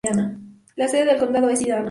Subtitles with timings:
[0.77, 1.77] La sede del condado es Edina.